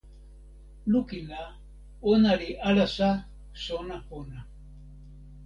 [0.93, 1.43] lukin la,
[2.13, 3.09] ona li alasa
[3.65, 4.39] sona pona.